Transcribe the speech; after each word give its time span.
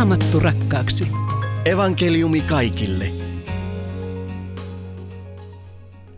Raamattu 0.00 0.40
rakkaaksi. 0.40 1.08
Evankeliumi 1.64 2.40
kaikille. 2.40 3.06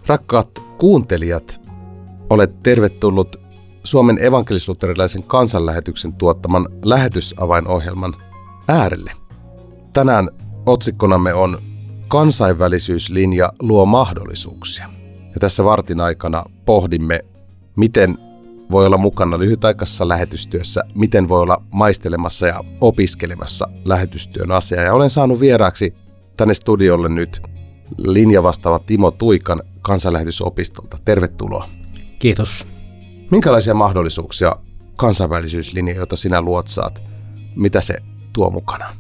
Rakkaat 0.07 0.49
kuuntelijat, 0.79 1.61
olet 2.31 2.63
tervetullut 2.63 3.37
Suomen 3.85 4.25
evankelisluterilaisen 4.25 5.23
kansanlähetyksen 5.23 6.13
tuottaman 6.13 6.69
lähetysavainohjelman 6.85 8.17
äärelle. 8.69 9.13
Tänään 9.93 10.29
otsikkonamme 10.67 11.35
on 11.35 11.59
Kansainvälisyyslinja 12.09 13.53
luo 13.61 13.87
mahdollisuuksia. 13.87 14.89
Ja 15.35 15.41
tässä 15.41 15.65
vartin 15.65 16.01
aikana 16.01 16.45
pohdimme, 16.65 17.21
miten 17.77 18.19
voi 18.71 18.87
olla 18.87 18.97
mukana 18.97 19.39
lyhytaikaisessa 19.39 20.09
lähetystyössä, 20.09 20.85
miten 20.95 21.29
voi 21.29 21.41
olla 21.41 21.63
maistelemassa 21.71 22.47
ja 22.47 22.65
opiskelemassa 22.81 23.69
lähetystyön 23.85 24.53
asiaa. 24.53 24.83
Ja 24.83 24.95
olen 24.95 25.11
saanut 25.11 25.41
vieraaksi 25.41 25.95
tänne 26.37 26.55
studiolle 26.55 27.09
nyt 27.09 27.43
linjavastaava 27.99 28.79
Timo 28.79 29.11
Tuikan 29.11 29.63
kansanlähetysopistolta. 29.83 30.99
Tervetuloa. 31.05 31.69
Kiitos. 32.19 32.67
Minkälaisia 33.31 33.75
mahdollisuuksia 33.75 34.57
kansainvälisyyslinja, 34.97 35.95
jota 35.95 36.17
sinä 36.17 36.43
luotsaat, 36.43 37.03
mitä 37.57 37.81
se 37.81 37.95
tuo 38.33 38.51
mukana? 38.51 38.91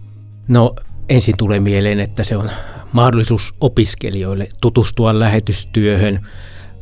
No 0.49 0.75
ensin 1.09 1.37
tulee 1.37 1.61
mieleen, 1.61 2.01
että 2.01 2.25
se 2.25 2.37
on 2.37 2.51
mahdollisuus 2.93 3.55
opiskelijoille 3.61 4.49
tutustua 4.61 5.19
lähetystyöhön, 5.19 6.27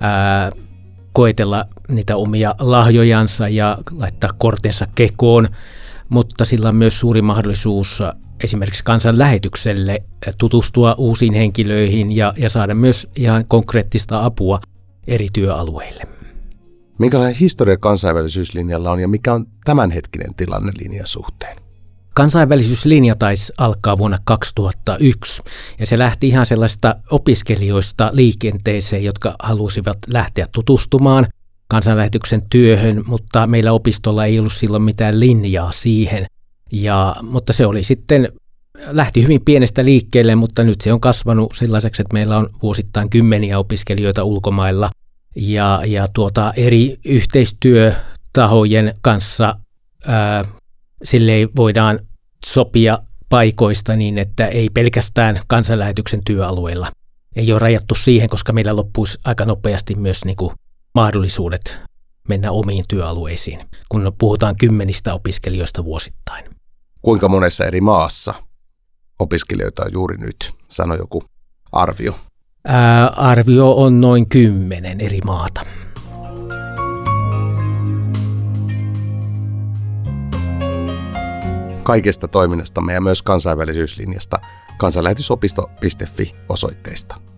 ää, 0.01 0.53
koetella 1.13 1.65
niitä 1.95 2.17
omia 2.17 2.55
lahjojansa 2.59 3.49
ja 3.49 3.79
laittaa 3.99 4.31
kortensa 4.39 4.87
kekoon, 4.95 5.49
mutta 6.09 6.45
sillä 6.45 6.69
on 6.69 6.77
myös 6.77 7.01
suuri 7.01 7.23
mahdollisuus 7.23 8.03
esimerkiksi 8.45 8.85
kansanlähetykselle 8.85 10.03
tutustua 10.39 10.95
uusiin 10.99 11.35
henkilöihin 11.35 12.17
ja, 12.17 12.35
ja 12.37 12.49
saada 12.49 12.75
myös 12.75 13.09
ihan 13.17 13.45
konkreettista 13.49 14.25
apua 14.25 14.61
eri 15.07 15.29
työalueille. 15.33 16.03
Minkälainen 16.99 17.37
historia 17.37 17.77
kansainvälisyyslinjalla 17.77 18.91
on 18.91 19.01
ja 19.01 19.09
mikä 19.09 19.35
on 19.35 19.47
tämänhetkinen 19.65 20.35
tilanne 20.35 20.73
linjan 20.79 21.07
suhteen? 21.07 21.57
Kansainvälisyyslinja 22.15 23.15
taisi 23.15 23.53
alkaa 23.59 23.99
vuonna 23.99 24.19
2001 24.25 25.43
ja 25.79 25.87
se 25.87 25.99
lähti 25.99 26.29
ihan 26.29 26.47
sellaista 26.47 26.97
opiskelijoista 27.11 28.11
liikenteeseen, 28.13 29.05
jotka 29.05 29.35
halusivat 29.39 29.99
lähteä 30.13 30.47
tutustumaan 30.53 31.27
kansanlähetyksen 31.71 32.43
työhön, 32.51 33.03
mutta 33.07 33.47
meillä 33.47 33.73
opistolla 33.73 34.27
ei 34.27 34.39
ollut 34.39 34.53
silloin 34.53 34.83
mitään 34.83 35.21
linjaa 35.21 35.73
siihen. 35.73 36.27
Ja, 36.73 37.17
mutta 37.23 37.53
se 37.53 37.67
oli 37.67 37.83
sitten, 37.83 38.33
lähti 38.87 39.23
hyvin 39.23 39.41
pienestä 39.45 39.85
liikkeelle, 39.85 40.35
mutta 40.35 40.65
nyt 40.65 40.81
se 40.81 40.93
on 40.93 41.01
kasvanut 41.01 41.53
sellaiseksi, 41.55 42.03
että 42.03 42.15
meillä 42.15 42.37
on 42.37 42.49
vuosittain 42.63 43.11
kymmeniä 43.11 43.59
opiskelijoita 43.59 44.25
ulkomailla 44.25 44.91
ja, 45.37 45.83
ja 45.87 46.07
tuota, 46.13 46.53
eri 46.57 46.97
yhteistyötahojen 47.05 48.95
kanssa 49.01 49.57
ää, 50.07 50.45
sille 51.03 51.33
voidaan 51.57 51.99
sopia 52.47 52.99
paikoista 53.29 53.97
niin, 53.97 54.19
että 54.19 54.47
ei 54.47 54.69
pelkästään 54.75 55.41
kansanlähetyksen 55.47 56.21
työalueilla. 56.25 56.89
Ei 57.37 57.53
ole 57.53 57.59
rajattu 57.59 57.95
siihen, 57.95 58.29
koska 58.29 58.53
meillä 58.53 58.77
loppuisi 58.77 59.19
aika 59.25 59.45
nopeasti 59.45 59.95
myös 59.95 60.25
niin 60.25 60.37
kuin 60.37 60.55
mahdollisuudet 60.95 61.79
mennä 62.29 62.51
omiin 62.51 62.85
työalueisiin, 62.89 63.61
kun 63.89 64.13
puhutaan 64.19 64.57
kymmenistä 64.57 65.15
opiskelijoista 65.15 65.85
vuosittain. 65.85 66.45
Kuinka 67.03 67.29
monessa 67.29 67.65
eri 67.65 67.81
maassa 67.81 68.35
opiskelijoita 69.19 69.83
on 69.85 69.93
juuri 69.93 70.17
nyt? 70.17 70.51
Sano 70.69 70.95
joku 70.95 71.25
arvio. 71.73 72.17
Ää, 72.65 73.07
arvio 73.07 73.73
on 73.73 74.01
noin 74.01 74.29
kymmenen 74.29 75.01
eri 75.01 75.21
maata. 75.25 75.61
kaikesta 81.91 82.29
toiminnastamme 82.29 82.93
ja 82.93 83.01
myös 83.01 83.23
kansainvälisyyslinjasta 83.23 84.41
kansanlähetysopisto.fi 84.79 86.35
osoitteesta. 86.49 87.30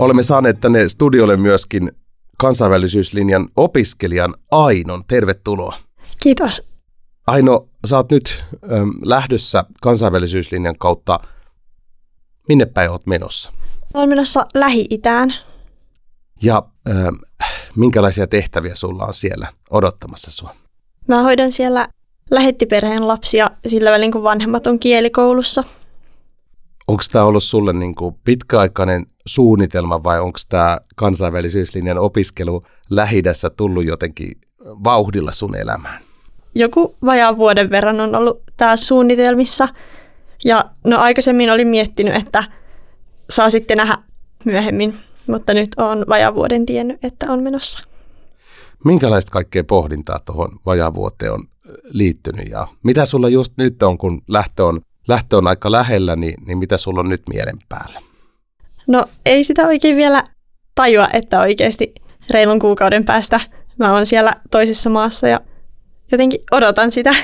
Olemme 0.00 0.22
saaneet 0.22 0.60
tänne 0.60 0.88
studiolle 0.88 1.36
myöskin 1.36 1.92
kansainvälisyyslinjan 2.38 3.48
opiskelijan 3.56 4.34
Ainon. 4.50 5.04
Tervetuloa. 5.08 5.76
Kiitos. 6.22 6.70
Aino, 7.26 7.68
oot 7.92 8.12
nyt 8.12 8.44
äm, 8.72 8.92
lähdössä 9.02 9.64
kansainvälisyyslinjan 9.82 10.78
kautta. 10.78 11.20
Minne 12.48 12.66
päin 12.66 12.90
oot 12.90 13.06
menossa? 13.06 13.52
Olen 13.94 14.08
menossa 14.08 14.44
Lähi-Itään. 14.54 15.34
Ja 16.42 16.62
äh, 16.88 16.94
minkälaisia 17.76 18.26
tehtäviä 18.26 18.74
sulla 18.74 19.04
on 19.04 19.14
siellä 19.14 19.48
odottamassa 19.70 20.30
sua? 20.30 20.54
Mä 21.08 21.22
hoidan 21.22 21.52
siellä 21.52 21.88
lähettiperheen 22.30 23.08
lapsia 23.08 23.50
sillä 23.66 23.90
välin, 23.90 24.12
kun 24.12 24.22
vanhemmat 24.22 24.66
on 24.66 24.78
kielikoulussa. 24.78 25.64
Onko 26.90 27.02
tämä 27.12 27.24
ollut 27.24 27.42
sulle 27.42 27.72
niin 27.72 27.94
kuin 27.94 28.14
pitkäaikainen 28.24 29.06
suunnitelma 29.26 30.02
vai 30.02 30.20
onko 30.20 30.38
tämä 30.48 30.78
kansainvälisyyslinjan 30.96 31.98
opiskelu 31.98 32.62
lähidässä 32.90 33.50
tullut 33.50 33.84
jotenkin 33.84 34.32
vauhdilla 34.64 35.32
sun 35.32 35.56
elämään? 35.56 36.02
Joku 36.54 36.96
vajaa 37.04 37.36
vuoden 37.36 37.70
verran 37.70 38.00
on 38.00 38.16
ollut 38.16 38.42
tämä 38.56 38.76
suunnitelmissa. 38.76 39.68
Ja 40.44 40.64
no 40.84 40.98
aikaisemmin 40.98 41.50
olin 41.50 41.68
miettinyt, 41.68 42.14
että 42.14 42.44
saa 43.30 43.50
sitten 43.50 43.76
nähdä 43.76 43.98
myöhemmin 44.44 44.94
mutta 45.30 45.54
nyt 45.54 45.68
on 45.76 46.04
vajavuoden 46.08 46.66
tiennyt, 46.66 47.04
että 47.04 47.32
on 47.32 47.42
menossa. 47.42 47.78
Minkälaista 48.84 49.30
kaikkea 49.30 49.64
pohdintaa 49.64 50.20
tuohon 50.24 50.58
vajavuoteen 50.66 51.32
on 51.32 51.44
liittynyt 51.84 52.48
ja 52.48 52.68
mitä 52.82 53.06
sulla 53.06 53.28
just 53.28 53.52
nyt 53.58 53.82
on, 53.82 53.98
kun 53.98 54.22
lähtö 54.28 54.64
on, 54.64 54.80
lähtö 55.08 55.36
on 55.36 55.46
aika 55.46 55.72
lähellä, 55.72 56.16
niin, 56.16 56.34
niin 56.46 56.58
mitä 56.58 56.76
sulla 56.76 57.00
on 57.00 57.08
nyt 57.08 57.22
mielen 57.28 57.58
päällä? 57.68 58.00
No 58.86 59.04
ei 59.26 59.44
sitä 59.44 59.66
oikein 59.66 59.96
vielä 59.96 60.22
tajua, 60.74 61.08
että 61.12 61.40
oikeasti 61.40 61.94
reilun 62.30 62.58
kuukauden 62.58 63.04
päästä 63.04 63.40
mä 63.78 63.92
oon 63.92 64.06
siellä 64.06 64.36
toisessa 64.50 64.90
maassa 64.90 65.28
ja 65.28 65.40
jotenkin 66.12 66.40
odotan 66.50 66.90
sitä. 66.90 67.14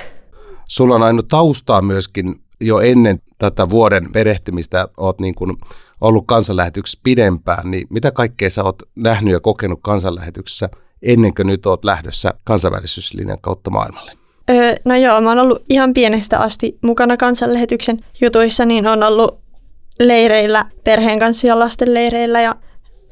Sulla 0.65 0.95
on 0.95 1.03
aina 1.03 1.23
taustaa 1.23 1.83
myöskin 1.83 2.35
jo 2.61 2.81
ennen 2.81 3.19
tätä 3.39 3.69
vuoden 3.69 4.13
perehtymistä, 4.13 4.89
oot 4.97 5.21
niin 5.21 5.35
kuin 5.35 5.57
ollut 6.01 6.25
kansanlähetyksessä 6.27 7.01
pidempään, 7.03 7.71
niin 7.71 7.87
mitä 7.91 8.11
kaikkea 8.11 8.51
sä 8.51 8.65
oot 8.65 8.83
nähnyt 8.95 9.33
ja 9.33 9.41
kokenut 9.41 9.81
kansanlähetyksessä 9.83 10.69
ennen 11.03 11.35
kuin 11.35 11.47
nyt 11.47 11.67
oot 11.67 11.85
lähdössä 11.85 12.35
kansainvälisyyslinjan 12.45 13.41
kautta 13.41 13.71
maailmalle? 13.71 14.13
Öö, 14.51 14.75
no 14.85 14.97
joo, 14.97 15.21
mä 15.21 15.29
oon 15.29 15.39
ollut 15.39 15.63
ihan 15.71 15.95
pienestä 15.95 16.39
asti 16.39 16.79
mukana 16.83 17.17
kansanlähetyksen 17.17 18.01
jutuissa, 18.21 18.67
niin 18.67 18.87
on 18.87 19.03
ollut 19.03 19.41
leireillä, 20.01 20.65
perheen 20.85 21.19
kanssa 21.19 21.47
ja 21.47 21.59
lasten 21.59 21.95
leireillä 21.95 22.41
ja 22.41 22.55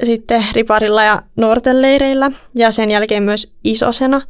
sitten 0.04 0.44
riparilla 0.52 1.02
ja 1.02 1.22
nuorten 1.36 1.82
leireillä 1.82 2.30
ja 2.54 2.70
sen 2.70 2.90
jälkeen 2.90 3.22
myös 3.22 3.52
isosena. 3.64 4.22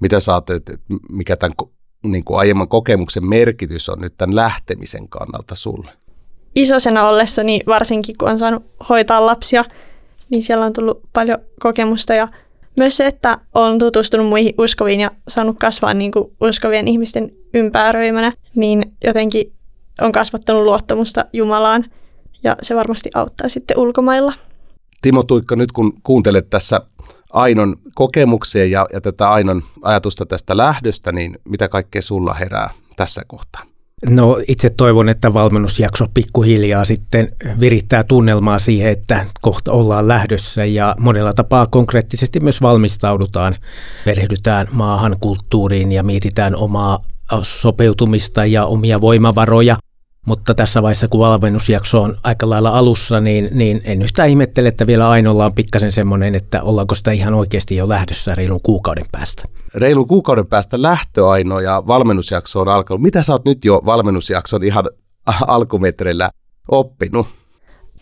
Mitä 0.00 0.20
sä 0.20 0.32
ajattelet, 0.32 0.70
mikä 1.12 1.36
tämän 1.36 1.54
niin 2.02 2.24
kuin 2.24 2.38
aiemman 2.38 2.68
kokemuksen 2.68 3.28
merkitys 3.28 3.88
on 3.88 4.00
nyt 4.00 4.14
tämän 4.16 4.36
lähtemisen 4.36 5.08
kannalta 5.08 5.54
sulle? 5.54 5.90
isosena 6.54 7.08
ollessani, 7.08 7.60
varsinkin 7.66 8.14
kun 8.18 8.30
on 8.30 8.38
saanut 8.38 8.64
hoitaa 8.88 9.26
lapsia, 9.26 9.64
niin 10.30 10.42
siellä 10.42 10.66
on 10.66 10.72
tullut 10.72 11.02
paljon 11.12 11.38
kokemusta 11.60 12.14
ja 12.14 12.28
myös 12.76 12.96
se, 12.96 13.06
että 13.06 13.38
on 13.54 13.78
tutustunut 13.78 14.26
muihin 14.26 14.54
uskoviin 14.58 15.00
ja 15.00 15.10
saanut 15.28 15.58
kasvaa 15.58 15.94
niin 15.94 16.12
kuin 16.12 16.36
uskovien 16.40 16.88
ihmisten 16.88 17.30
ympäröimänä, 17.54 18.32
niin 18.56 18.82
jotenkin 19.04 19.52
on 20.00 20.12
kasvattanut 20.12 20.64
luottamusta 20.64 21.24
Jumalaan 21.32 21.84
ja 22.42 22.56
se 22.62 22.76
varmasti 22.76 23.10
auttaa 23.14 23.48
sitten 23.48 23.78
ulkomailla. 23.78 24.32
Timo 25.02 25.22
Tuikka, 25.22 25.56
nyt 25.56 25.72
kun 25.72 25.92
kuuntelet 26.02 26.50
tässä 26.50 26.80
Ainon 27.32 27.76
kokemuksia 27.94 28.64
ja, 28.64 28.86
ja 28.92 29.00
tätä 29.00 29.30
Ainon 29.30 29.62
ajatusta 29.82 30.26
tästä 30.26 30.56
lähdöstä, 30.56 31.12
niin 31.12 31.38
mitä 31.44 31.68
kaikkea 31.68 32.02
sulla 32.02 32.34
herää 32.34 32.70
tässä 32.96 33.22
kohtaa? 33.26 33.69
No 34.08 34.40
itse 34.48 34.70
toivon, 34.70 35.08
että 35.08 35.34
valmennusjakso 35.34 36.06
pikkuhiljaa 36.14 36.84
sitten 36.84 37.32
virittää 37.60 38.02
tunnelmaa 38.02 38.58
siihen, 38.58 38.92
että 38.92 39.26
kohta 39.40 39.72
ollaan 39.72 40.08
lähdössä 40.08 40.64
ja 40.64 40.94
monella 40.98 41.32
tapaa 41.32 41.66
konkreettisesti 41.66 42.40
myös 42.40 42.62
valmistaudutaan, 42.62 43.56
perehdytään 44.04 44.66
maahan, 44.72 45.16
kulttuuriin 45.20 45.92
ja 45.92 46.02
mietitään 46.02 46.56
omaa 46.56 47.04
sopeutumista 47.42 48.46
ja 48.46 48.66
omia 48.66 49.00
voimavaroja. 49.00 49.76
Mutta 50.26 50.54
tässä 50.54 50.82
vaiheessa, 50.82 51.08
kun 51.08 51.20
valmennusjakso 51.20 52.02
on 52.02 52.16
aika 52.22 52.50
lailla 52.50 52.78
alussa, 52.78 53.20
niin, 53.20 53.48
niin 53.52 53.80
en 53.84 54.02
yhtään 54.02 54.28
ihmettele, 54.28 54.68
että 54.68 54.86
vielä 54.86 55.10
Ainolla 55.10 55.44
on 55.44 55.54
pikkasen 55.54 55.92
semmoinen, 55.92 56.34
että 56.34 56.62
ollaanko 56.62 56.94
sitä 56.94 57.10
ihan 57.10 57.34
oikeasti 57.34 57.76
jo 57.76 57.88
lähdössä 57.88 58.34
reilun 58.34 58.60
kuukauden 58.62 59.04
päästä. 59.12 59.44
Reilun 59.74 60.08
kuukauden 60.08 60.46
päästä 60.46 60.82
lähtö 60.82 61.30
Aino 61.30 61.60
ja 61.60 61.82
valmennusjakso 61.86 62.60
on 62.60 62.68
alkanut. 62.68 63.02
Mitä 63.02 63.22
sä 63.22 63.32
oot 63.32 63.44
nyt 63.44 63.64
jo 63.64 63.82
valmennusjakson 63.84 64.64
ihan 64.64 64.84
alkumetreillä 65.46 66.30
oppinut? 66.68 67.26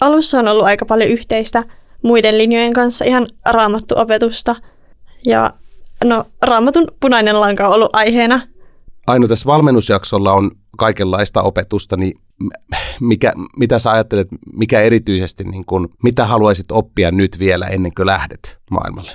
Alussa 0.00 0.38
on 0.38 0.48
ollut 0.48 0.64
aika 0.64 0.86
paljon 0.86 1.10
yhteistä 1.10 1.64
muiden 2.02 2.38
linjojen 2.38 2.72
kanssa, 2.72 3.04
ihan 3.04 3.26
raamattu 3.48 3.94
opetusta. 3.98 4.56
Ja 5.26 5.50
no, 6.04 6.24
raamatun 6.42 6.86
punainen 7.00 7.40
lanka 7.40 7.68
on 7.68 7.74
ollut 7.74 7.96
aiheena. 7.96 8.40
Aino 9.06 9.28
tässä 9.28 9.46
valmennusjaksolla 9.46 10.32
on 10.32 10.50
kaikenlaista 10.78 11.42
opetusta, 11.42 11.96
niin 11.96 12.20
mikä, 13.00 13.32
mitä 13.56 13.78
sä 13.78 13.90
ajattelet, 13.90 14.28
mikä 14.52 14.80
erityisesti, 14.80 15.44
niin 15.44 15.64
kun, 15.64 15.88
mitä 16.02 16.26
haluaisit 16.26 16.72
oppia 16.72 17.10
nyt 17.10 17.38
vielä 17.38 17.66
ennen 17.66 17.94
kuin 17.94 18.06
lähdet 18.06 18.58
maailmalle? 18.70 19.12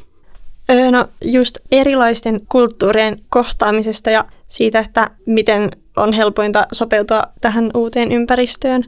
No 0.92 1.08
just 1.26 1.58
erilaisten 1.72 2.42
kulttuurien 2.50 3.22
kohtaamisesta 3.30 4.10
ja 4.10 4.26
siitä, 4.48 4.80
että 4.80 5.12
miten 5.26 5.70
on 5.98 6.14
helpointa 6.14 6.68
sopeutua 6.72 7.24
tähän 7.42 7.72
uuteen 7.74 8.12
ympäristöön 8.12 8.84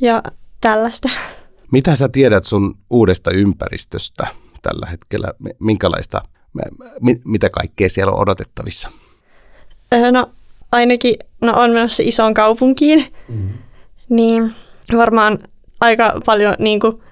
ja 0.00 0.22
tällaista. 0.60 1.08
Mitä 1.72 1.96
sä 1.96 2.08
tiedät 2.08 2.44
sun 2.44 2.78
uudesta 2.90 3.30
ympäristöstä 3.30 4.26
tällä 4.62 4.86
hetkellä? 4.90 5.32
Minkälaista, 5.58 6.22
mitä 7.24 7.50
kaikkea 7.50 7.88
siellä 7.88 8.12
on 8.12 8.18
odotettavissa? 8.18 8.90
No 10.10 10.30
ainakin 10.74 11.16
no, 11.40 11.52
on 11.56 11.70
menossa 11.70 12.02
isoon 12.06 12.34
kaupunkiin, 12.34 13.14
mm. 13.28 13.48
niin 14.08 14.54
varmaan 14.96 15.38
aika 15.80 16.20
paljon 16.26 16.54
niin 16.58 16.80
kuin, 16.80 17.02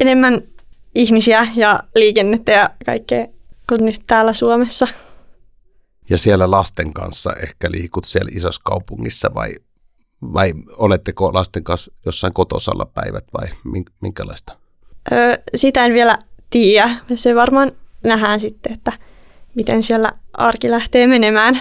enemmän 0.00 0.42
ihmisiä 0.94 1.46
ja 1.56 1.80
liikennettä 1.94 2.52
ja 2.52 2.70
kaikkea 2.86 3.26
kuin 3.68 3.84
nyt 3.84 4.00
täällä 4.06 4.32
Suomessa. 4.32 4.88
Ja 6.10 6.18
siellä 6.18 6.50
lasten 6.50 6.92
kanssa 6.92 7.32
ehkä 7.32 7.70
liikut 7.70 8.04
siellä 8.04 8.30
isossa 8.34 8.60
kaupungissa 8.64 9.30
vai, 9.34 9.54
vai 10.22 10.52
oletteko 10.76 11.34
lasten 11.34 11.64
kanssa 11.64 11.92
jossain 12.06 12.32
kotosalla 12.32 12.86
päivät 12.86 13.24
vai 13.40 13.48
minkälaista? 14.00 14.56
Öö, 15.12 15.36
sitä 15.56 15.84
en 15.84 15.92
vielä 15.92 16.18
tiedä. 16.50 16.90
Se 17.14 17.34
varmaan 17.34 17.72
nähdään 18.04 18.40
sitten, 18.40 18.72
että 18.72 18.92
miten 19.54 19.82
siellä 19.82 20.12
arki 20.32 20.70
lähtee 20.70 21.06
menemään 21.06 21.60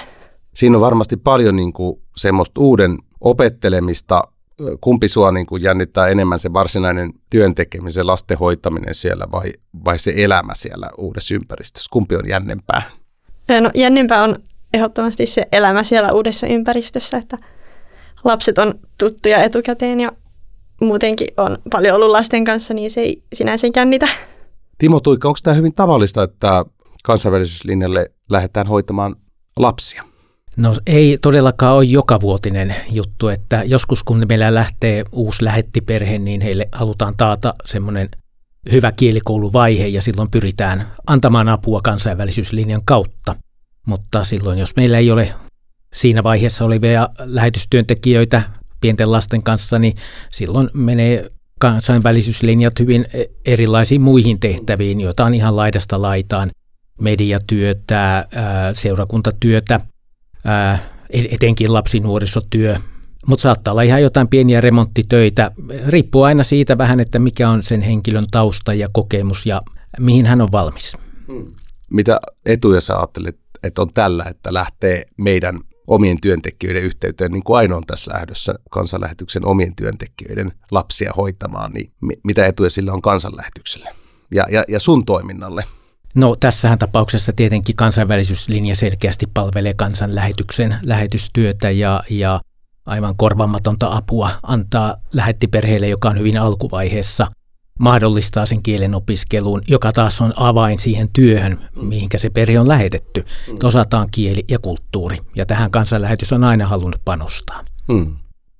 siinä 0.59 0.77
on 0.77 0.81
varmasti 0.81 1.17
paljon 1.17 1.56
niin 1.56 1.73
kuin 1.73 2.01
semmoista 2.15 2.61
uuden 2.61 2.97
opettelemista. 3.21 4.21
Kumpi 4.81 5.07
sua 5.07 5.31
niin 5.31 5.45
kuin 5.45 5.63
jännittää 5.63 6.07
enemmän 6.07 6.39
se 6.39 6.53
varsinainen 6.53 7.13
työntekeminen, 7.29 7.91
se 7.91 8.03
lasten 8.03 8.38
hoitaminen 8.38 8.94
siellä 8.94 9.25
vai, 9.31 9.53
vai 9.85 10.00
se 10.00 10.13
elämä 10.15 10.53
siellä 10.56 10.89
uudessa 10.97 11.35
ympäristössä? 11.35 11.89
Kumpi 11.91 12.15
on 12.15 12.29
jännempää? 12.29 12.81
No 13.61 13.69
jännempää 13.75 14.23
on 14.23 14.35
ehdottomasti 14.73 15.25
se 15.25 15.47
elämä 15.51 15.83
siellä 15.83 16.11
uudessa 16.11 16.47
ympäristössä, 16.47 17.17
että 17.17 17.38
lapset 18.23 18.57
on 18.57 18.73
tuttuja 19.00 19.44
etukäteen 19.44 20.00
ja 20.00 20.12
muutenkin 20.81 21.27
on 21.38 21.57
paljon 21.71 21.95
ollut 21.95 22.12
lasten 22.12 22.44
kanssa, 22.45 22.73
niin 22.73 22.91
se 22.91 23.01
ei 23.01 23.23
sinänsä 23.33 23.67
jännitä. 23.75 24.07
Timo 24.77 25.00
Tuikka, 25.00 25.27
onko 25.27 25.39
tämä 25.44 25.55
hyvin 25.55 25.73
tavallista, 25.73 26.23
että 26.23 26.65
kansainvälisyyslinjalle 27.03 28.12
lähdetään 28.29 28.67
hoitamaan 28.67 29.15
lapsia? 29.57 30.08
No 30.57 30.75
ei 30.88 31.18
todellakaan 31.22 31.75
ole 31.75 31.84
jokavuotinen 31.84 32.75
juttu, 32.92 33.28
että 33.28 33.63
joskus 33.63 34.04
kun 34.04 34.25
meillä 34.30 34.54
lähtee 34.54 35.04
uusi 35.12 35.46
lähettiperhe, 35.46 36.18
niin 36.18 36.42
heille 36.42 36.69
halutaan 36.72 37.13
taata 37.18 37.54
semmoinen 37.66 38.10
hyvä 38.72 38.92
kielikouluvaihe 38.92 39.88
ja 39.88 40.01
silloin 40.01 40.31
pyritään 40.31 40.88
antamaan 41.07 41.50
apua 41.50 41.81
kansainvälisyyslinjan 41.81 42.81
kautta. 42.86 43.36
Mutta 43.86 44.24
silloin, 44.24 44.60
jos 44.60 44.75
meillä 44.75 44.98
ei 44.98 45.12
ole 45.12 45.34
siinä 45.94 46.24
vaiheessa 46.24 46.66
olevia 46.66 47.10
lähetystyöntekijöitä 47.19 48.42
pienten 48.81 49.12
lasten 49.12 49.44
kanssa, 49.44 49.80
niin 49.80 49.96
silloin 50.30 50.69
menee 50.74 51.31
kansainvälisyyslinjat 51.60 52.80
hyvin 52.80 53.06
erilaisiin 53.46 54.01
muihin 54.01 54.40
tehtäviin, 54.40 55.01
joita 55.01 55.25
on 55.25 55.34
ihan 55.34 55.56
laidasta 55.56 56.01
laitaan. 56.01 56.51
Mediatyötä, 57.01 58.28
seurakuntatyötä, 58.74 59.80
etenkin 61.09 61.74
lapsinuorisotyö, 61.74 62.75
mutta 63.27 63.41
saattaa 63.41 63.71
olla 63.71 63.81
ihan 63.81 64.01
jotain 64.01 64.27
pieniä 64.27 64.62
remonttitöitä. 64.62 65.51
Riippuu 65.88 66.24
aina 66.24 66.44
siitä 66.44 66.77
vähän, 66.77 67.00
että 67.00 67.19
mikä 67.19 67.50
on 67.50 67.63
sen 67.63 67.81
henkilön 67.81 68.27
tausta 68.31 68.74
ja 68.74 68.89
kokemus 68.94 69.45
ja 69.45 69.62
mihin 70.00 70.25
hän 70.25 70.41
on 70.41 70.51
valmis. 70.51 70.97
Hmm. 71.27 71.53
Mitä 71.91 72.19
etuja 72.45 72.81
sä 72.81 72.97
ajattelet, 72.97 73.39
että 73.63 73.81
on 73.81 73.94
tällä, 73.94 74.25
että 74.30 74.53
lähtee 74.53 75.03
meidän 75.18 75.59
omien 75.88 76.21
työntekijöiden 76.21 76.83
yhteyteen, 76.83 77.31
niin 77.31 77.44
kuin 77.44 77.57
ainoa 77.57 77.77
on 77.77 77.86
tässä 77.88 78.13
lähdössä 78.13 78.56
kansanlähetyksen 78.69 79.45
omien 79.45 79.75
työntekijöiden 79.75 80.51
lapsia 80.71 81.13
hoitamaan, 81.18 81.71
niin 81.71 81.91
mitä 82.24 82.45
etuja 82.45 82.69
sillä 82.69 82.94
on 82.94 83.01
kansanlähetykselle 83.01 83.89
ja, 84.31 84.45
ja, 84.51 84.63
ja 84.68 84.80
sun 84.80 85.06
toiminnalle? 85.06 85.63
No 86.15 86.35
tässähän 86.39 86.79
tapauksessa 86.79 87.33
tietenkin 87.35 87.75
kansainvälisyyslinja 87.75 88.75
selkeästi 88.75 89.27
palvelee 89.33 89.73
kansanlähetyksen 89.73 90.75
lähetystyötä 90.83 91.71
ja, 91.71 92.03
ja 92.09 92.41
aivan 92.85 93.15
korvaamatonta 93.17 93.95
apua 93.97 94.31
antaa 94.44 94.95
lähettiperheelle, 95.13 95.88
joka 95.88 96.09
on 96.09 96.19
hyvin 96.19 96.38
alkuvaiheessa, 96.38 97.27
mahdollistaa 97.79 98.45
sen 98.45 98.63
kielen 98.63 98.95
opiskeluun, 98.95 99.61
joka 99.67 99.91
taas 99.91 100.21
on 100.21 100.33
avain 100.35 100.79
siihen 100.79 101.09
työhön, 101.13 101.69
mihinkä 101.81 102.17
se 102.17 102.29
perhe 102.29 102.59
on 102.59 102.67
lähetetty. 102.67 103.25
Mm. 103.47 103.55
Osataan 103.63 104.07
kieli 104.12 104.45
ja 104.47 104.59
kulttuuri, 104.59 105.17
ja 105.35 105.45
tähän 105.45 105.71
kansanlähetys 105.71 106.33
on 106.33 106.44
aina 106.44 106.67
halunnut 106.67 107.01
panostaa. 107.05 107.65
Hmm. 107.94 108.15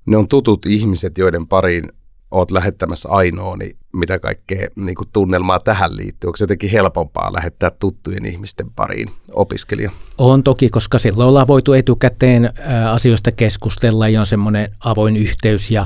Ne 0.06 0.18
on 0.18 0.28
tutut 0.28 0.66
ihmiset, 0.66 1.18
joiden 1.18 1.48
pariin 1.48 1.90
oot 2.32 2.52
lähettämässä 2.52 3.10
ainoa, 3.10 3.58
niin 3.58 3.78
mitä 3.94 4.20
kaikkea 4.20 4.68
niin 4.76 4.96
kuin 4.96 5.08
tunnelmaa 5.14 5.60
tähän 5.60 5.98
liittyy? 5.98 6.28
Onko 6.28 6.38
se 6.38 6.44
jotenkin 6.44 6.70
helpompaa 6.70 7.34
lähettää 7.34 7.72
tuttujen 7.80 8.26
ihmisten 8.26 8.72
pariin 8.76 9.10
opiskelija? 9.34 9.92
On 10.18 10.44
toki, 10.44 10.70
koska 10.70 11.00
silloin 11.00 11.30
ollaan 11.30 11.48
voitu 11.48 11.74
etukäteen 11.74 12.54
asioista 12.92 13.32
keskustella 13.32 14.10
ja 14.10 14.20
on 14.20 14.26
semmoinen 14.26 14.76
avoin 14.80 15.18
yhteys 15.18 15.72
ja, 15.72 15.86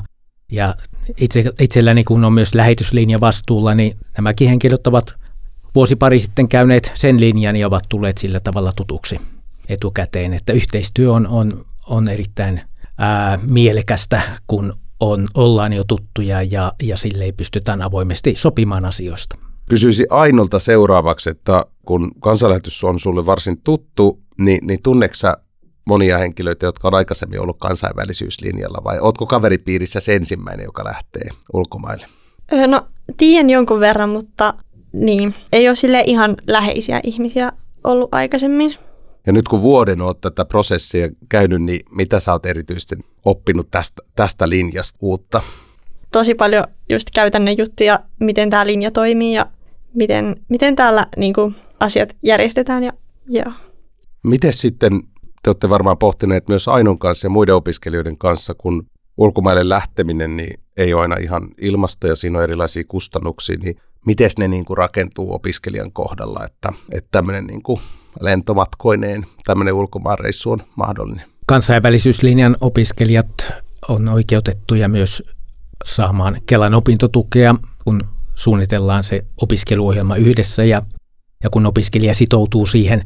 ja 0.52 0.76
itse, 1.18 1.44
itselläni 1.60 2.04
kun 2.04 2.26
on 2.26 2.34
myös 2.34 2.56
lähetyslinja 2.56 3.20
vastuulla, 3.20 3.76
niin 3.76 3.98
nämäkin 4.18 4.50
henkilöt 4.50 4.88
ovat 4.88 5.16
vuosi 5.76 5.96
pari 5.96 6.20
sitten 6.20 6.48
käyneet 6.48 6.92
sen 6.94 7.20
linjan 7.20 7.56
ja 7.56 7.68
ovat 7.68 7.84
tulleet 7.90 8.18
sillä 8.18 8.40
tavalla 8.40 8.74
tutuksi 8.76 9.20
etukäteen, 9.70 10.34
että 10.34 10.54
yhteistyö 10.54 11.12
on, 11.12 11.28
on, 11.28 11.66
on 11.88 12.10
erittäin 12.10 12.62
ää, 12.98 13.40
mielekästä, 13.48 14.22
kun 14.48 14.74
on, 15.04 15.28
ollaan 15.34 15.74
jo 15.74 15.84
tuttuja 15.88 16.42
ja, 16.42 16.74
ja 16.84 16.98
sille 16.98 17.24
ei 17.24 17.32
pystytään 17.32 17.82
avoimesti 17.82 18.36
sopimaan 18.36 18.86
asioista. 18.86 19.38
Kysyisin 19.70 20.06
Ainolta 20.10 20.60
seuraavaksi, 20.60 21.30
että 21.30 21.66
kun 21.86 22.12
kansanlähetys 22.20 22.84
on 22.84 23.00
sulle 23.00 23.26
varsin 23.26 23.62
tuttu, 23.62 24.20
niin, 24.40 24.68
niin 24.68 24.82
tunneksä 24.84 25.38
monia 25.86 26.18
henkilöitä, 26.18 26.66
jotka 26.66 26.88
on 26.88 26.94
aikaisemmin 26.94 27.42
ollut 27.42 27.58
kansainvälisyyslinjalla 27.60 28.84
vai 28.84 29.00
ootko 29.00 29.26
kaveripiirissä 29.26 30.00
se 30.00 30.16
ensimmäinen, 30.16 30.64
joka 30.64 30.84
lähtee 30.84 31.30
ulkomaille? 31.54 32.06
No 32.68 32.82
tiedän 33.18 33.50
jonkun 33.50 33.80
verran, 33.80 34.10
mutta 34.10 34.54
niin, 34.94 35.36
ei 35.54 35.70
ole 35.70 35.76
sille 35.76 36.04
ihan 36.08 36.36
läheisiä 36.48 37.00
ihmisiä 37.04 37.52
ollut 37.84 38.14
aikaisemmin. 38.14 38.76
Ja 39.28 39.34
nyt 39.34 39.48
kun 39.48 39.62
vuoden 39.62 40.02
olet 40.02 40.22
tätä 40.22 40.46
prosessia 40.46 41.10
käynyt, 41.30 41.62
niin 41.62 41.80
mitä 41.92 42.20
sä 42.20 42.32
oot 42.32 42.46
erityisesti 42.46 42.96
oppinut 43.26 43.72
tästä, 43.72 44.02
tästä 44.16 44.50
linjasta 44.50 44.98
uutta? 45.02 45.42
Tosi 46.12 46.36
paljon 46.36 46.64
just 46.90 47.08
käytännön 47.16 47.58
juttuja, 47.58 48.00
miten 48.20 48.50
tämä 48.50 48.66
linja 48.66 48.92
toimii 48.92 49.34
ja 49.34 49.46
miten, 49.94 50.36
miten 50.50 50.76
täällä 50.76 51.06
niin 51.18 51.34
kuin, 51.34 51.56
asiat 51.80 52.16
järjestetään. 52.24 52.84
Ja, 52.84 52.94
ja. 53.30 53.46
Miten 54.24 54.54
sitten, 54.54 55.02
te 55.44 55.50
olette 55.50 55.70
varmaan 55.70 55.98
pohtineet 55.98 56.48
myös 56.48 56.68
Ainon 56.68 57.00
kanssa 57.00 57.26
ja 57.26 57.30
muiden 57.30 57.56
opiskelijoiden 57.56 58.18
kanssa, 58.18 58.54
kun 58.54 58.86
ulkomaille 59.18 59.70
lähteminen 59.70 60.38
niin 60.38 60.60
ei 60.78 60.94
ole 60.94 61.02
aina 61.02 61.16
ihan 61.18 61.48
ilmasta 61.62 62.08
ja 62.08 62.16
siinä 62.16 62.38
on 62.38 62.44
erilaisia 62.44 62.84
kustannuksia, 62.88 63.58
niin 63.58 63.76
miten 64.06 64.30
ne 64.38 64.48
niin 64.48 64.66
kuin 64.66 64.78
rakentuu 64.78 65.34
opiskelijan 65.34 65.92
kohdalla, 65.92 66.46
että, 66.46 66.70
että 66.92 67.08
tämmöinen 67.12 67.48
niin 67.48 67.64
kuin 67.64 67.80
lentomatkoineen 68.22 69.26
tämmöinen 69.46 69.74
ulkomaanreissu 69.74 70.52
on 70.52 70.64
mahdollinen. 70.76 71.26
Kansainvälisyyslinjan 71.46 72.58
opiskelijat 72.62 73.54
on 73.88 74.08
oikeutettuja 74.08 74.90
myös 74.90 75.24
saamaan 75.86 76.38
Kelan 76.46 76.74
opintotukea, 76.74 77.56
kun 77.84 78.02
suunnitellaan 78.36 79.04
se 79.04 79.26
opiskeluohjelma 79.42 80.16
yhdessä 80.16 80.64
ja, 80.64 80.82
ja 81.44 81.50
kun 81.50 81.66
opiskelija 81.66 82.14
sitoutuu 82.14 82.66
siihen 82.66 83.04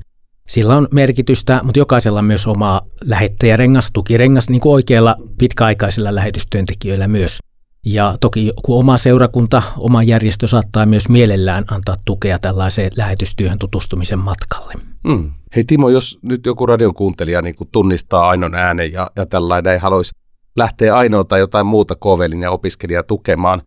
Sillä 0.48 0.76
on 0.76 0.88
merkitystä, 0.92 1.62
mutta 1.64 1.80
jokaisella 1.80 2.20
on 2.20 2.26
myös 2.26 2.48
oma 2.48 2.82
lähettäjärengas, 3.04 3.90
tukirengas, 3.94 4.50
niin 4.50 4.62
kuin 4.62 4.74
oikeilla 4.74 5.16
pitkäaikaisilla 5.38 6.16
lähetystyöntekijöillä 6.16 7.08
myös. 7.08 7.40
Ja 7.86 8.18
toki 8.22 8.52
kun 8.66 8.80
oma 8.80 8.98
seurakunta, 8.98 9.64
oma 9.78 10.04
järjestö 10.04 10.48
saattaa 10.48 10.86
myös 10.86 11.10
mielellään 11.10 11.66
antaa 11.72 11.96
tukea 12.06 12.40
tällaiseen 12.40 12.92
lähetystyöhön 12.98 13.60
tutustumisen 13.60 14.20
matkalle. 14.20 14.74
Mm. 15.04 15.32
Hei 15.56 15.64
Timo, 15.64 15.90
jos 15.90 16.20
nyt 16.22 16.46
joku 16.46 16.66
radion 16.66 16.94
kuuntelija 16.94 17.42
niin 17.42 17.56
tunnistaa 17.72 18.30
Ainon 18.30 18.56
äänen 18.56 18.92
ja, 18.92 19.08
ja 19.16 19.26
tällainen 19.26 19.74
ei 19.74 19.80
haluaisi 19.80 20.12
lähteä 20.58 20.96
Ainoa 20.96 21.24
tai 21.24 21.40
jotain 21.40 21.66
muuta 21.66 21.96
kovelin 21.96 22.42
ja 22.42 22.52
opiskelijaa 22.52 23.04
tukemaan, 23.04 23.62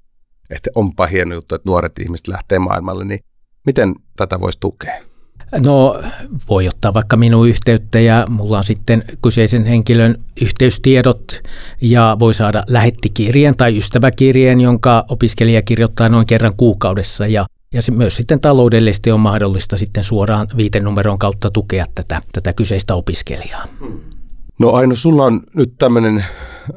että 0.50 0.71
onpa 0.75 1.07
hieno 1.07 1.35
juttu, 1.35 1.55
että 1.55 1.69
nuoret 1.69 1.99
ihmiset 1.99 2.29
lähtee 2.29 2.59
maailmalle, 2.59 3.05
niin 3.05 3.21
miten 3.67 3.95
tätä 4.17 4.40
voisi 4.40 4.61
tukea? 4.61 5.10
No 5.59 6.02
voi 6.49 6.69
ottaa 6.69 6.95
vaikka 6.95 7.16
minun 7.16 7.49
yhteyttä 7.49 8.00
ja 8.00 8.26
mulla 8.28 8.59
on 8.59 8.64
sitten 8.64 9.04
kyseisen 9.23 9.64
henkilön 9.64 10.16
yhteystiedot 10.42 11.40
ja 11.80 12.16
voi 12.21 12.35
saada 12.35 12.64
lähettikirjeen 12.66 13.57
tai 13.57 13.78
ystäväkirjeen, 13.78 14.61
jonka 14.61 15.04
opiskelija 15.09 15.62
kirjoittaa 15.62 16.09
noin 16.09 16.26
kerran 16.26 16.57
kuukaudessa 16.57 17.26
ja 17.26 17.47
ja 17.75 17.83
se 17.83 17.92
myös 17.92 18.16
sitten 18.16 18.40
taloudellisesti 18.40 19.11
on 19.11 19.21
mahdollista 19.21 19.76
sitten 19.76 20.04
suoraan 20.04 20.47
viitenumeron 20.57 21.19
kautta 21.19 21.50
tukea 21.50 21.85
tätä, 21.95 22.23
tätä 22.33 22.52
kyseistä 22.52 22.95
opiskelijaa. 22.95 23.64
No 24.59 24.73
Aino, 24.73 24.95
sulla 24.95 25.25
on 25.25 25.40
nyt 25.54 25.75
tämmöinen 25.78 26.25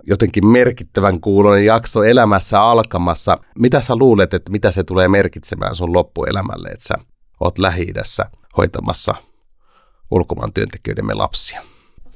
jotenkin 0.03 0.47
merkittävän 0.47 1.19
kuulonen 1.21 1.65
jakso 1.65 2.03
elämässä 2.03 2.61
alkamassa. 2.61 3.37
Mitä 3.59 3.81
sä 3.81 3.95
luulet, 3.95 4.33
että 4.33 4.51
mitä 4.51 4.71
se 4.71 4.83
tulee 4.83 5.07
merkitsemään 5.07 5.75
sun 5.75 5.93
loppuelämälle, 5.93 6.69
että 6.69 6.85
sä 6.85 6.95
oot 7.39 7.59
lähi 7.59 7.93
hoitamassa 8.57 9.15
ulkomaan 10.11 10.53
työntekijöidemme 10.53 11.13
lapsia? 11.13 11.61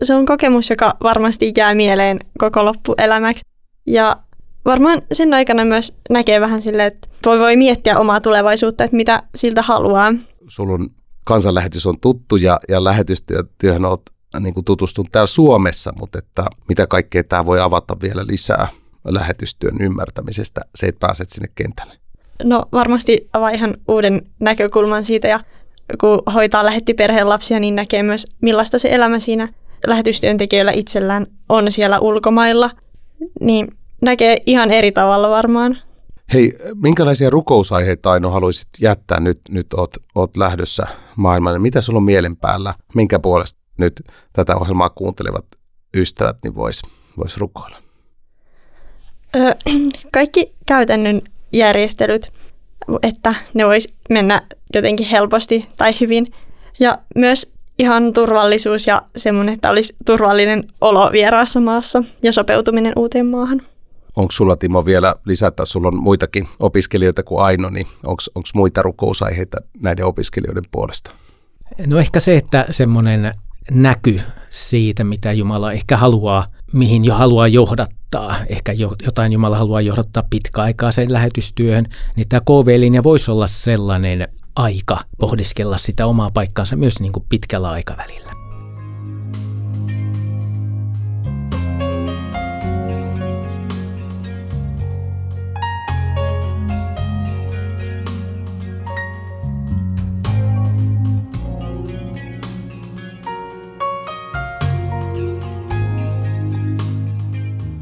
Se 0.03 0.15
on 0.15 0.25
kokemus, 0.25 0.69
joka 0.69 0.91
varmasti 1.03 1.53
jää 1.57 1.75
mieleen 1.75 2.19
koko 2.39 2.65
loppuelämäksi. 2.65 3.41
Ja 3.87 4.17
varmaan 4.65 5.01
sen 5.13 5.33
aikana 5.33 5.65
myös 5.65 5.93
näkee 6.09 6.41
vähän 6.41 6.61
silleen, 6.61 6.87
että 6.87 7.07
voi, 7.25 7.39
voi 7.39 7.55
miettiä 7.55 7.99
omaa 7.99 8.21
tulevaisuutta, 8.21 8.83
että 8.83 8.97
mitä 8.97 9.23
siltä 9.35 9.61
haluaa. 9.61 10.13
Sulla 10.47 10.73
on 10.73 10.89
kansanlähetys 11.23 11.85
on 11.85 11.99
tuttu 11.99 12.35
ja, 12.35 12.59
ja 12.69 12.83
lähetystyöhön 12.83 13.85
olet 13.85 14.11
niin 14.39 14.53
kuin 14.53 14.65
tutustunut 14.65 15.11
täällä 15.11 15.27
Suomessa, 15.27 15.93
mutta 15.99 16.19
että 16.19 16.45
mitä 16.69 16.87
kaikkea 16.87 17.23
tämä 17.23 17.45
voi 17.45 17.61
avata 17.61 17.97
vielä 18.01 18.27
lisää 18.27 18.67
lähetystyön 19.05 19.81
ymmärtämisestä, 19.81 20.61
se, 20.75 20.87
että 20.87 21.07
pääset 21.07 21.29
sinne 21.29 21.49
kentälle? 21.55 21.93
No 22.43 22.65
varmasti 22.71 23.29
avaa 23.33 23.49
ihan 23.49 23.77
uuden 23.87 24.21
näkökulman 24.39 25.03
siitä 25.03 25.27
ja 25.27 25.39
kun 25.99 26.21
hoitaa 26.33 26.65
lähetti 26.65 26.93
perheen 26.93 27.29
lapsia, 27.29 27.59
niin 27.59 27.75
näkee 27.75 28.03
myös 28.03 28.27
millaista 28.41 28.79
se 28.79 28.89
elämä 28.91 29.19
siinä 29.19 29.49
lähetystyöntekijöillä 29.87 30.71
itsellään 30.75 31.27
on 31.49 31.71
siellä 31.71 31.99
ulkomailla. 31.99 32.69
Niin 33.41 33.67
näkee 34.01 34.37
ihan 34.45 34.71
eri 34.71 34.91
tavalla 34.91 35.29
varmaan. 35.29 35.77
Hei, 36.33 36.53
minkälaisia 36.75 37.29
rukousaiheita 37.29 38.11
Aino 38.11 38.29
haluaisit 38.29 38.69
jättää 38.81 39.19
nyt, 39.19 39.41
nyt 39.49 39.73
oot, 39.73 39.97
oot 40.15 40.37
lähdössä 40.37 40.87
maailmalle? 41.15 41.59
Mitä 41.59 41.81
sulla 41.81 41.97
on 41.97 42.03
mielen 42.03 42.37
päällä? 42.37 42.73
Minkä 42.95 43.19
puolesta 43.19 43.59
nyt 43.77 44.01
tätä 44.33 44.55
ohjelmaa 44.55 44.89
kuuntelevat 44.89 45.45
ystävät 45.95 46.37
niin 46.43 46.55
vois, 46.55 46.81
vois 47.17 47.37
rukoilla? 47.37 47.77
Öö, 49.35 49.51
kaikki 50.13 50.55
käytännön 50.65 51.21
järjestelyt, 51.53 52.33
että 53.03 53.35
ne 53.53 53.65
vois 53.65 53.93
mennä 54.09 54.41
jotenkin 54.73 55.07
helposti 55.07 55.65
tai 55.77 55.93
hyvin. 55.99 56.27
Ja 56.79 56.97
myös 57.15 57.53
ihan 57.79 58.13
turvallisuus 58.13 58.87
ja 58.87 59.01
semmoinen, 59.15 59.53
että 59.53 59.69
olisi 59.69 59.95
turvallinen 60.05 60.63
olo 60.81 61.09
vieraassa 61.11 61.59
maassa 61.59 62.03
ja 62.23 62.33
sopeutuminen 62.33 62.93
uuteen 62.95 63.25
maahan. 63.25 63.61
Onko 64.15 64.31
sulla 64.31 64.55
Timo 64.55 64.85
vielä 64.85 65.15
lisätä, 65.25 65.65
sulla 65.65 65.87
on 65.87 65.97
muitakin 65.97 66.47
opiskelijoita 66.59 67.23
kuin 67.23 67.43
Aino, 67.43 67.69
niin 67.69 67.87
onko 68.05 68.41
muita 68.53 68.81
rukousaiheita 68.81 69.57
näiden 69.79 70.05
opiskelijoiden 70.05 70.63
puolesta? 70.71 71.11
No 71.85 71.99
ehkä 71.99 72.19
se, 72.19 72.37
että 72.37 72.65
semmoinen 72.71 73.33
näky 73.71 74.21
siitä, 74.49 75.03
mitä 75.03 75.31
Jumala 75.31 75.71
ehkä 75.71 75.97
haluaa, 75.97 76.47
mihin 76.73 77.05
jo 77.05 77.13
haluaa 77.13 77.47
johdattaa, 77.47 77.96
ehkä 78.49 78.71
jo, 78.71 78.95
jotain 79.05 79.33
Jumala 79.33 79.57
haluaa 79.57 79.81
johdattaa 79.81 80.23
pitkäaikaiseen 80.29 81.13
lähetystyöhön, 81.13 81.85
niin 82.15 82.27
tämä 82.29 82.41
KV-linja 82.41 83.03
voisi 83.03 83.31
olla 83.31 83.47
sellainen 83.47 84.27
aika 84.55 84.99
pohdiskella 85.19 85.77
sitä 85.77 86.05
omaa 86.05 86.31
paikkaansa 86.31 86.75
myös 86.75 86.99
niin 86.99 87.11
kuin 87.11 87.25
pitkällä 87.29 87.69
aikavälillä. 87.69 88.46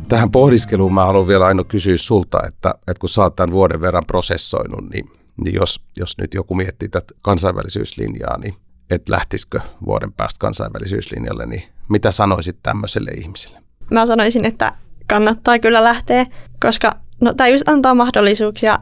Tähän 0.07 0.31
pohdiskeluun 0.31 0.93
mä 0.93 1.05
haluan 1.05 1.27
vielä 1.27 1.45
aina 1.45 1.63
kysyä 1.63 1.97
sulta, 1.97 2.39
että, 2.47 2.75
että 2.87 2.99
kun 2.99 3.09
sä 3.09 3.21
oot 3.21 3.35
tämän 3.35 3.51
vuoden 3.51 3.81
verran 3.81 4.05
prosessoinut, 4.07 4.89
niin, 4.93 5.09
niin 5.43 5.55
jos, 5.55 5.81
jos 5.97 6.17
nyt 6.17 6.33
joku 6.33 6.55
miettii 6.55 6.89
tätä 6.89 7.13
kansainvälisyyslinjaa, 7.21 8.37
niin 8.37 8.53
et 8.89 9.09
lähtisikö 9.09 9.59
vuoden 9.85 10.13
päästä 10.13 10.39
kansainvälisyyslinjalle, 10.39 11.45
niin 11.45 11.63
mitä 11.89 12.11
sanoisit 12.11 12.57
tämmöiselle 12.63 13.11
ihmiselle? 13.11 13.61
Mä 13.91 14.05
sanoisin, 14.05 14.45
että 14.45 14.71
kannattaa 15.09 15.59
kyllä 15.59 15.83
lähteä, 15.83 16.25
koska 16.61 16.91
no, 17.21 17.33
tämä 17.33 17.47
just 17.47 17.69
antaa 17.69 17.95
mahdollisuuksia 17.95 18.79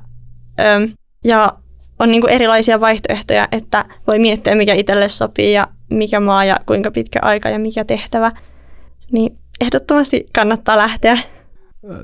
öm, 0.60 0.94
ja 1.26 1.54
on 2.00 2.12
niinku 2.12 2.28
erilaisia 2.28 2.80
vaihtoehtoja, 2.80 3.48
että 3.52 3.86
voi 4.08 4.20
miettiä, 4.20 4.56
mikä 4.56 4.74
itselle 4.74 5.10
sopii 5.10 5.54
ja 5.54 5.68
mikä 5.90 6.20
maa 6.20 6.46
ja 6.46 6.58
kuinka 6.66 6.92
pitkä 6.92 7.20
aika 7.22 7.50
ja 7.50 7.60
mikä 7.60 7.86
tehtävä. 7.86 8.32
Niin 9.12 9.43
ehdottomasti 9.64 10.26
kannattaa 10.36 10.78
lähteä. 10.78 11.18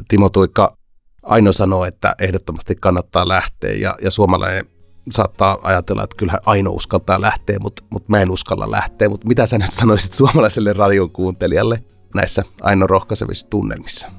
Timo 0.08 0.30
Tuikka, 0.30 0.78
Aino 1.24 1.52
sanoo, 1.52 1.86
että 1.86 2.16
ehdottomasti 2.20 2.76
kannattaa 2.76 3.28
lähteä 3.28 3.74
ja, 3.74 3.96
ja 4.02 4.12
suomalainen 4.12 4.66
saattaa 5.12 5.58
ajatella, 5.64 6.04
että 6.04 6.16
kyllähän 6.18 6.40
Aino 6.46 6.72
uskaltaa 6.72 7.22
lähteä, 7.22 7.58
mutta, 7.60 7.84
mutta 7.90 8.10
mä 8.10 8.22
en 8.22 8.32
uskalla 8.32 8.72
lähteä. 8.72 9.10
Mutta 9.10 9.28
mitä 9.28 9.46
sä 9.46 9.58
nyt 9.58 9.74
sanoisit 9.74 10.14
suomalaiselle 10.14 10.74
radion 10.74 11.12
kuuntelijalle 11.12 11.84
näissä 12.16 12.44
Aino 12.62 12.88
rohkaisevissa 12.88 13.50
tunnelmissa? 13.50 14.12